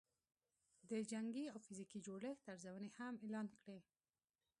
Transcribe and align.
د 0.89 0.91
جنګي 1.11 1.45
او 1.53 1.57
فزیکي 1.65 1.99
جوړښت 2.05 2.43
ارزونې 2.51 2.89
هم 2.97 3.13
اعلان 3.23 3.47
کړې 3.61 3.79